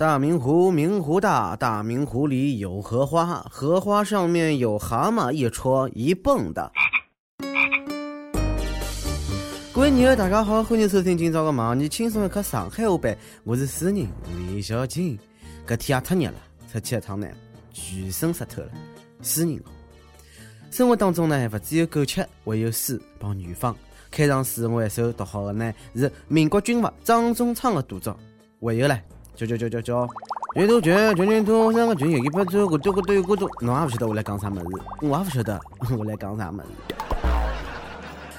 [0.00, 6.72] 大明湖，明湖大，大明湖里有荷花，荷花上面有蛤蟆一戳一蹦的。
[9.74, 13.12] 各位友，大家好，欢迎收听今朝的《忙你轻松一刻上海话版》，
[13.44, 14.08] 我是诗人
[14.48, 15.18] 李小静。
[15.66, 16.34] 搿天也太热了，
[16.72, 17.28] 出去一趟呢，
[17.70, 18.70] 全身湿透了。
[19.20, 19.60] 诗人，
[20.70, 23.76] 生活当中呢，勿只有苟且，还有诗帮远方。
[24.10, 28.18] 开场诗我一首读好的呢，是民国军阀张宗昌的独作。
[28.62, 28.98] 还有嘞。
[29.46, 30.08] 叫叫叫叫叫，
[30.54, 34.68] 卷土卷卷卷土，三个卷有一百多，我多个都有各种，侬也不晓得我来讲啥么子，
[35.00, 35.58] 我也不晓得
[35.96, 36.68] 我来讲啥么子。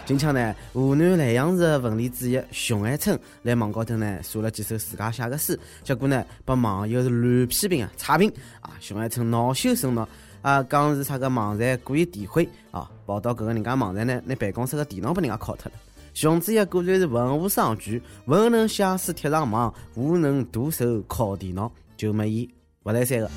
[0.05, 8.71] 近腔呢，湖南耒阳市文理主席熊爱春在网高头呢，写了几首自家写的诗，结果呢，被网友是乱批评啊，差评啊。
[8.79, 10.05] 熊爱春恼羞成怒
[10.41, 15.71] 啊，讲是啥个网站故意诋毁啊，跑到搿个人家网站呢，拿办公室的电脑被人家敲脱了。
[16.13, 22.49] 熊子也果然是文武双全，文能写诗贴上网，武能徒手敲电脑，就没伊
[22.83, 23.31] 勿来三个。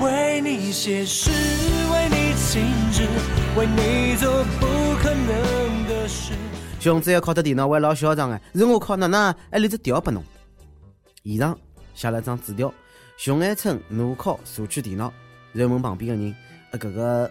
[0.00, 3.06] 为你写诗，为你静止，
[3.56, 4.66] 为你做不
[5.00, 6.32] 可能的事。
[6.80, 8.42] 熊子也靠着电脑，还老嚣张哎！
[8.54, 10.22] 是我靠哪哪还留着条拨侬。
[11.24, 11.56] 现场
[11.94, 12.72] 写了张纸条，
[13.16, 15.12] 熊爱春怒敲社区电脑，
[15.52, 16.34] 然后问旁边的人
[16.72, 17.30] ：“呃，搿个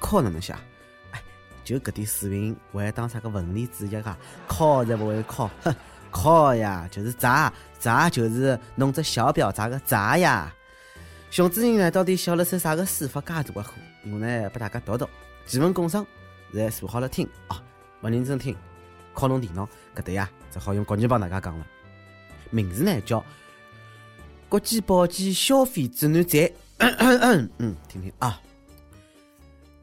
[0.00, 0.54] 敲哪能写？”
[1.64, 4.16] 就搿点水平，还当啥个文理主席啊？
[4.46, 5.74] 考侪勿会考，哼，
[6.10, 10.54] 考呀，就是砸砸，就是弄只小表砸个砸呀。
[11.30, 13.72] 熊主任呢，到底写了首啥个书法介大的火？
[14.04, 15.08] 我呢，拨大家读读，
[15.46, 16.06] 几份工商，
[16.52, 17.60] 侪坐好了听啊，
[18.02, 18.54] 勿认真听，
[19.14, 21.66] 靠侬电脑搿搭呀，只好用国语帮大家讲了。
[22.50, 23.18] 名字呢叫
[24.48, 26.42] 《国际保健消费指南站》，
[27.58, 28.40] 嗯，听听啊。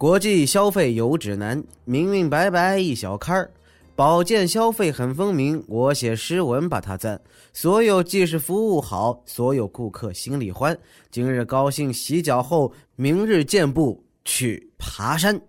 [0.01, 3.51] 国际消费有指南，明明白白一小刊儿，
[3.95, 5.63] 保健消费很风靡。
[5.67, 7.21] 我写诗文把它赞，
[7.53, 10.75] 所有技师服务好，所有顾客心里欢。
[11.11, 15.39] 今日高兴洗脚后，明日健步去爬山。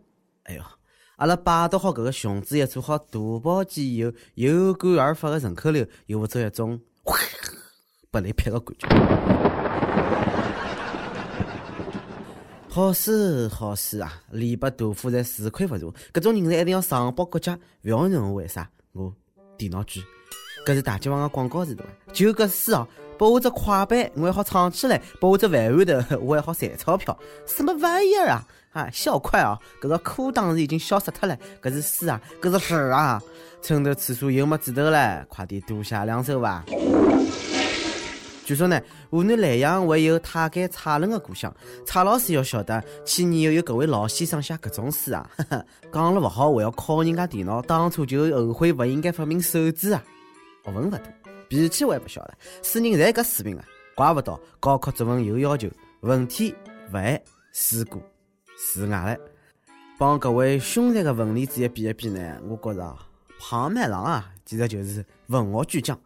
[0.42, 0.62] 哎呦，
[1.16, 6.78] 阿拉摆得好搿个熊子，也做好大保健以后有感而发的顺口溜，有勿做一种
[8.10, 9.51] 不雷劈的感觉。
[12.74, 14.10] 好事好事啊！
[14.30, 17.54] 李白杜甫侪自愧不如，搿种人才一定要上报国家。
[17.82, 19.12] 勿要问我为啥，我
[19.58, 20.02] 电脑剧，
[20.64, 21.92] 搿是大解放的广告词对伐？
[22.14, 22.88] 就搿诗哦，
[23.18, 27.14] 拨我只快板，我还好唱起来；拨我只饭碗头， 我还好赚钞票。
[27.46, 28.42] 什么玩意儿啊？
[28.72, 29.58] 啊，小快啊！
[29.78, 31.36] 搿个裤当时已经消失脱了。
[31.60, 33.20] 搿是诗啊，搿是诗啊！
[33.60, 36.64] 趁头厕所又没纸头了，快点多写两首吧。
[38.44, 38.80] 据说呢，
[39.10, 41.54] 湖南耒阳还有太监蔡伦的故乡。
[41.86, 45.30] 蔡老师要晓得，去年又有搿位老先生写搿种诗啊，
[45.92, 50.02] 讲了勿好，还要敲人家电脑，当初就后悔勿应该发明手指啊。
[50.64, 51.00] 学问勿多，
[51.48, 53.64] 脾气我还不晓得，诗人侪搿水平啊，
[53.94, 55.68] 怪勿得高考作文有要求，
[56.00, 56.54] 文体
[56.92, 58.02] 勿限试过
[58.56, 59.16] 除外了。
[59.98, 62.96] 帮各位凶残的文理之一比一比呢，我觉着
[63.38, 65.96] 庞麦郎啊，其实就是文学巨匠。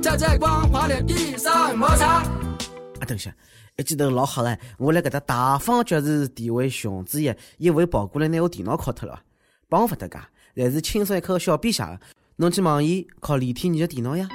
[0.00, 2.22] 在光滑的地上摩擦。
[2.24, 3.32] 啊，等下，
[3.76, 4.58] 一记头老黑哎！
[4.76, 9.22] 我来给他大方爵士地位熊子爷，一会跑过来拿我电脑敲脱了，
[9.68, 10.20] 帮不得噶，
[10.56, 12.00] 但是轻松一口小笔下的，
[12.36, 14.28] 侬去网易靠李天你的电脑呀。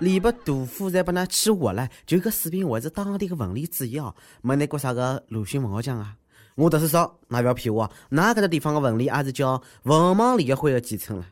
[0.00, 6.16] 李白、杜甫侪把那气活了，就搿水平还是当地的文理主义哦，没拿过啥个鲁迅文学奖啊。
[6.56, 7.90] 我读书少，那不要骗我。
[8.08, 11.26] 那搿个地方的文理也是叫文盲联合会的简称了。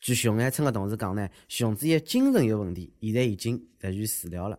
[0.00, 4.58] 据熊爱春的同事讲呢，熊子爷精神有问题，现在已经入院治疗了。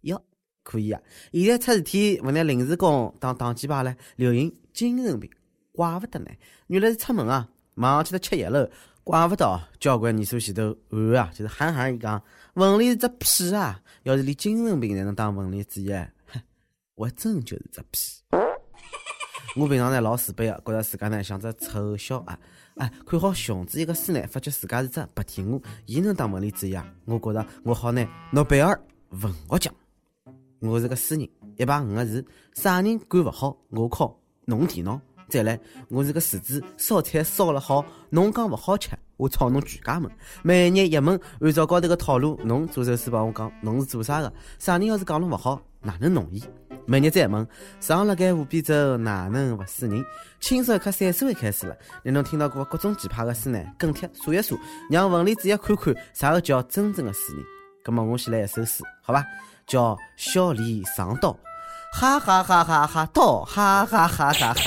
[0.00, 0.20] 哟，
[0.64, 1.00] 可以啊！
[1.32, 5.30] 现在出事体勿拿临时工当挡箭牌了，流行精神病，
[5.70, 6.30] 怪不得呢。
[6.66, 8.68] 原来是出门啊，马上去了吃药了，
[9.04, 12.20] 怪不得交关年数前头喊啊，就是喊喊伊讲
[12.54, 13.80] 文理是只屁啊！
[14.02, 15.92] 要是连精神病才能当文理主席，
[16.26, 16.42] 哼，
[16.96, 18.00] 我真就是只屁。
[19.54, 22.38] 我平常呢老自卑个，觉着自家呢像只丑小鸭。
[22.76, 26.86] 哎，看好熊子一个书呢，发觉自家是只白天鹅，伊能当文理主义啊？
[27.04, 28.80] 我觉着我好拿诺贝尔
[29.10, 29.74] 文学奖。
[30.60, 31.28] 我是个诗人，
[31.58, 32.24] 一排五个字，
[32.54, 34.98] 啥人管勿好，我靠弄电脑。
[35.28, 40.10] 再来，我是个厨子，烧菜烧了好，侬讲勿好吃，我抄侬全家门。
[40.42, 44.32] 每日一问，按照高头个套路，侬做首诗帮我讲，侬是做啥个？
[44.58, 46.42] 啥人要是讲侬勿好，哪能弄伊？
[46.84, 47.46] 每日再问，
[47.80, 50.04] 上了该河边走，哪能勿死人？
[50.40, 51.76] 轻松一刻，三十位开始了。
[52.02, 53.58] 你能听到过各种奇葩的诗呢？
[53.78, 54.58] 跟帖数一数，
[54.90, 57.44] 让文理主席看看啥个叫真正的诗人。
[57.84, 59.24] 那么我先来一首诗，好吧？
[59.66, 61.32] 叫小李上刀，
[61.92, 64.60] 哈哈哈哈哈刀，哈哈哈哈哈。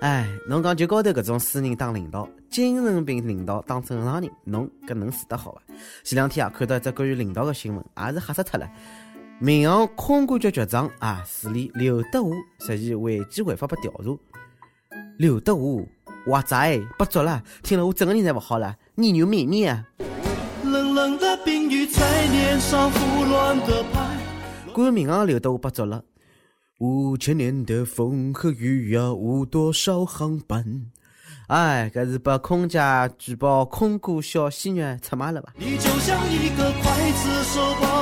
[0.00, 5.62] 哎，侬讲就高头搿种诗人当领导，精神病领导当正常人，侬搿能死得好伐？
[6.04, 8.70] 前两天啊，看到一只关于领导个新闻，也是吓死脱了。
[9.42, 14.14] 民航空管局局长啊，助理刘德华涉嫌违纪违法被调查。
[15.16, 15.82] 刘德华，
[16.26, 17.42] 哇仔，不捉了！
[17.62, 19.86] 听了我整个人侪勿好了，你牛面面啊！
[20.62, 24.18] 冷冷的冰雨在脸上胡乱的拍。
[24.74, 26.04] 关于民航刘德华不捉了。
[26.80, 30.90] 五千年的风和雨呀，误多少航班？
[31.46, 32.78] 哎，搿是被空姐
[33.16, 35.54] 举报空哥小鲜肉出卖了吧？
[35.56, 37.99] 你就像一个刽子手。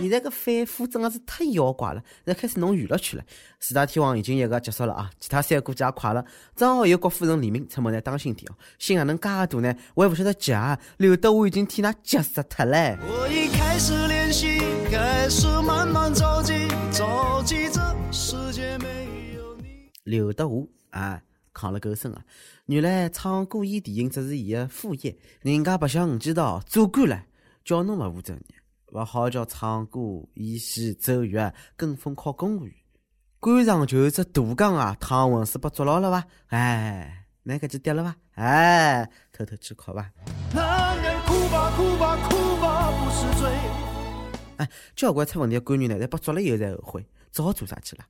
[0.00, 3.24] 现在个反腐真的是太妖怪了，在开始弄娱乐圈了。
[3.58, 6.24] 四大天王已经一个结束了啊，其他三个估计也快了。
[6.56, 8.54] 正好有郭富城、黎明出门来当心点哦。
[8.78, 9.74] 心还能介大呢？
[9.94, 10.78] 我也不晓得急啊。
[10.98, 12.98] 刘德华已经替他急死脱了。
[13.02, 14.58] 我已开始练习，
[14.90, 17.80] 开始慢慢着急，着急这
[18.10, 19.90] 世界没有你。
[20.04, 21.22] 刘德华啊。
[21.52, 22.22] 扛了够深啊！
[22.66, 27.24] 原来唱歌演电影只是伊个副业，人家白相五季道做官了，
[27.64, 28.42] 叫侬勿负责任，
[28.92, 30.00] 勿好叫唱歌、
[30.34, 32.74] 演戏、走穴，跟风考公务员。
[33.38, 36.24] 官场就是只大缸啊，趟浑水被捉牢了伐？
[36.48, 38.16] 哎，那搿就跌了伐？
[38.34, 40.10] 哎，偷偷去考伐？
[44.56, 48.04] 哎，交关出问题的官员呢，在被捉了以后才后悔，只好做啥去了？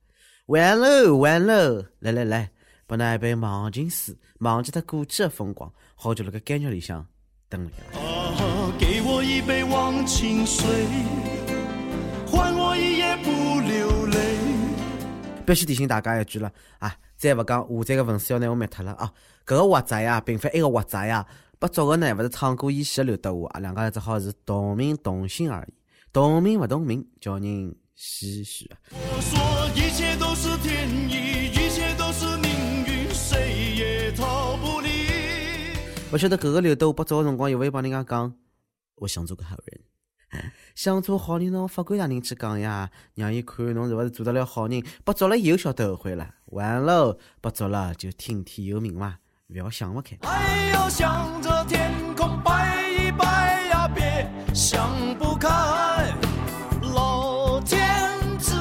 [0.47, 1.85] 完喽完喽！
[2.01, 2.51] 来来来！
[2.87, 7.07] 把那一杯忘情水，忘记他过去的风光，好久辣盖监狱里向
[7.49, 7.71] 等了。
[9.41, 10.67] 一杯忘情水，
[12.27, 14.37] 换我一夜不流泪。
[15.47, 16.95] 必须提醒大家一句了啊！
[17.17, 19.11] 再不讲，下载个文字要拿我灭脱了啊！
[19.47, 21.27] 搿个华仔呀，并非一个华仔呀，
[21.59, 25.73] 被捉个呢，勿是唱歌演戏的刘德华啊，两个人只好是同名同姓而已，
[26.13, 28.77] 同名勿同名，叫人唏嘘啊。
[28.93, 29.41] 我说
[29.75, 34.59] 一切都是天意，一切都是命运，谁也逃。
[34.59, 34.91] 不离。
[36.13, 38.31] 勿晓得搿个刘德华不早个辰光有勿有帮人家讲，
[39.01, 39.81] 我想做个好人，
[40.75, 44.83] 想做好人，侬法官大人去讲呀，让伊看侬是勿是做得了好人。
[45.05, 49.17] 不做了以后晓得后悔了，完喽，不做了就听天由命嘛，
[49.49, 50.19] 勿要想勿开。
[50.21, 55.49] 哎呦，向着天空拜一拜呀，别想不开。
[56.95, 57.81] 老天
[58.39, 58.55] 自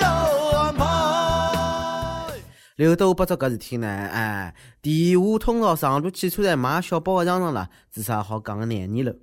[0.00, 2.34] 有安排
[2.74, 9.14] 刘德华不做搿事体呢，哎，地下通道上路汽车站买小包的上场了，至少好讲个廿年了。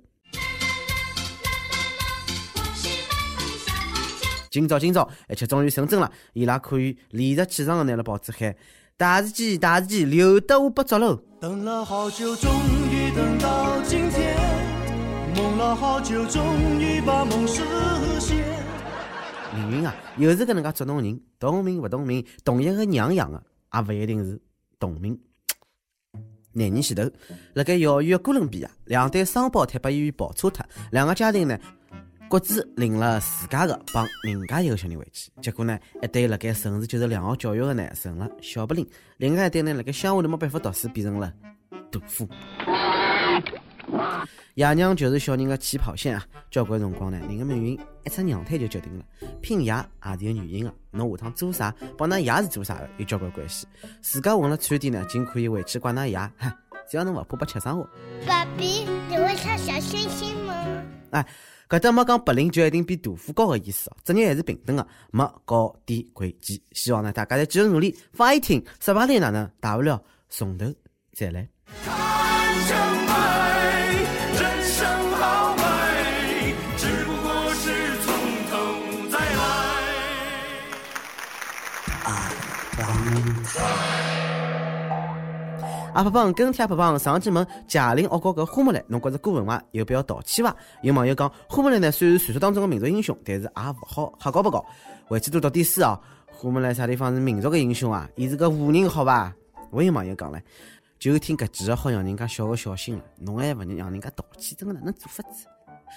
[4.56, 8.56] 今朝今朝，而且终于成真了，伊拉可以理直气壮的拿了报纸喊：
[8.96, 11.20] 大事记，大事记，刘德华不做喽！
[11.38, 12.50] 等了好久，终
[12.90, 14.34] 于等到今天，
[15.36, 17.62] 梦了好久，终于把梦实
[18.18, 18.38] 现。
[19.54, 23.42] 命运啊，又是搿能介捉弄人，同名勿同名，同一个娘养的，
[23.74, 24.40] 也勿一定是
[24.80, 25.20] 同名。
[26.52, 27.02] 廿年前头，
[27.52, 31.58] 辣盖遥远的哥伦比亚，两对双胞胎被医院抱错脱，两个家庭呢
[32.28, 35.30] 各自领了自家的，帮另外一个小人回去。
[35.40, 38.84] 结果呢，一对辣盖城市接受良好教育的呢，成了小不灵；
[39.18, 41.32] 另外一对呢，辣盖乡下头没办法读书，变成了
[41.90, 42.28] 大夫。
[44.54, 46.26] 爷娘就是小人的起跑线啊！
[46.50, 49.04] 交关辰光呢，人的命运一出娘胎就决定了。
[49.40, 53.68] 拼爷也是有原因的，侬下趟做啥，帮㑚爷是做啥的，有交关关系。
[54.00, 56.58] 自家混了惨点呢，尽可以回去怪㑚爷，哈，
[56.90, 57.88] 只要侬勿怕被吃生活。
[58.26, 60.54] 爸比，你会唱小星星吗？
[61.10, 61.26] 哎，
[61.68, 66.56] 搿搭没讲白领就一定比大夫高的意思哦，职业还是平等的，没高低贵贱。
[66.72, 69.50] 希望呢，大家再继续努力，放一听，失败了哪能？
[69.58, 70.72] 大不了从头
[71.12, 71.48] 再来。
[85.96, 89.62] 阿不帮跟帖阿不帮上期问贾玲恶搞搿花木兰，侬觉着过分伐？
[89.70, 90.54] 有必要道歉伐？
[90.82, 94.62] 有网友讲花木兰呢虽然传说当中的民族英雄，但是也勿好瞎搞不搞。
[95.06, 95.98] 回去多读点书哦。
[96.26, 98.06] 花木兰啥地方是民族的英雄啊？
[98.14, 99.32] 伊是个武人好伐？
[99.70, 100.38] 我有网友讲唻，
[100.98, 105.46] 就听搿几个好让人家小个小心了，侬还勿让人家道歉，真个哪能做法子？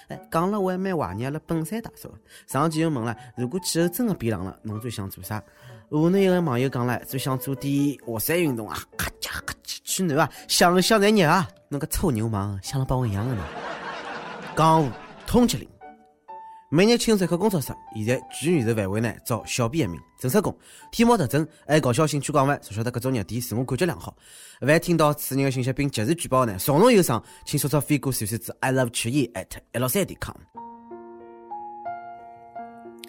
[0.08, 2.10] 哎，讲了我还蛮怀念阿拉本山大叔。
[2.46, 5.42] 上期又问了，如果气候真的变冷了，侬最想做啥？
[5.90, 11.48] 河南一个网友讲了，最想做点滑山运动啊，咔嚓咔嚓取暖啊，想想才热啊！
[11.68, 13.44] 那个臭流氓，想了帮我一样的呢。
[14.56, 14.90] 江湖
[15.26, 15.68] 通缉令，
[16.70, 20.56] 每日清水口工作室现在全宇宙范围内招小编一名，正式工，
[20.92, 24.14] 体貌特征爱搞笑，兴趣广泛，说晓得各种热点，自我感觉良好。
[24.60, 30.36] 凡听到此人的信息并及时举报呢，从容有伤，请说出飞过传传至 i love 曲艺 at 一六三点 com。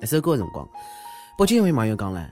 [0.02, 0.68] 一首歌的辰光，
[1.38, 2.28] 北京一位网友讲了。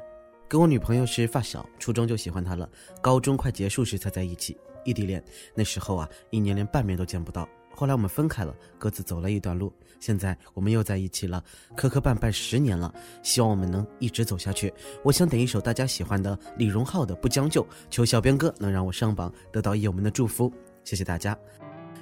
[0.50, 2.68] 跟我女朋友是发小，初中就喜欢她了，
[3.04, 5.24] 高中快结束时才在一起，异地恋。
[5.54, 7.48] 那时候啊，一年连半面都见不到。
[7.76, 9.72] 后来我们分开了，各自走了一段路。
[10.00, 11.44] 现在我们又在一起了，
[11.78, 12.92] 磕磕绊绊十年了，
[13.22, 14.74] 希望我们能一直走下去。
[15.04, 20.52] 我想点一首大家喜欢的李荣浩的《不将就》，求小编哥能让我上榜，得到友们的祝福。
[20.84, 21.38] 谢谢大家。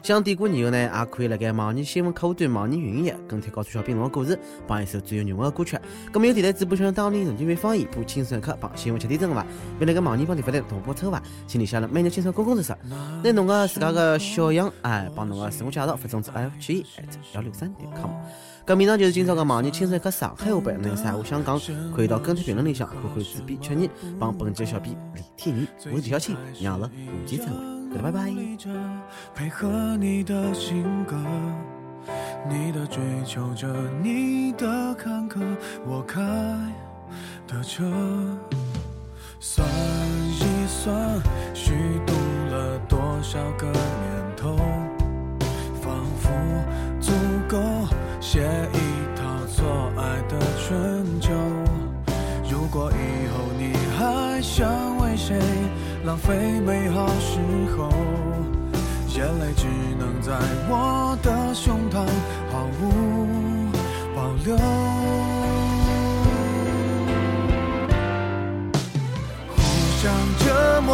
[0.07, 5.77] 想点歌友呢，也可以来给网易新闻客户端、网易云音乐跟帖告诉小编侬的故事，帮一首最有热门的歌曲。
[6.13, 9.45] 咁么有电台直播上当地人就会方言播轻松一刻，帮新闻七点钟的话，
[9.81, 12.73] 为了个网易帮你发的同步策划，请你下了每日轻松公共知识。
[13.21, 16.85] 那侬个自家个小样，哎，帮侬个自我介绍发送至 f g
[17.33, 18.09] 幺六三点 com。
[18.65, 21.59] 咁以上就是今朝个网易轻松一刻上海话版，侬有啥话想讲，
[21.93, 26.89] 可以到跟帖评论里向，或者自编曲艺，帮本期小编李天宇，我是小青，让了
[27.25, 27.76] 下期再会。
[28.01, 28.31] 拜拜。
[29.33, 31.15] 配合你的性格，
[32.49, 33.67] 你的追求着
[34.01, 35.39] 你的坎坷，
[35.85, 36.21] 我开
[37.47, 37.83] 的车，
[39.39, 41.21] 算一算
[41.53, 41.73] 虚
[42.05, 42.13] 度
[42.49, 43.75] 了多少个年
[44.35, 44.57] 头，
[45.81, 46.31] 仿佛
[46.99, 47.11] 足
[47.47, 47.57] 够
[48.19, 48.41] 写
[48.73, 51.31] 一套错爱的春秋。
[52.49, 55.39] 如果以后你还想为谁？
[56.07, 57.37] 浪费美好时
[57.75, 57.89] 候，
[59.09, 59.67] 眼泪只
[59.99, 60.31] 能在
[60.69, 62.07] 我的胸膛
[62.49, 63.67] 毫无
[64.15, 64.55] 保留，
[69.53, 69.59] 互
[70.01, 70.09] 相
[70.39, 70.93] 折磨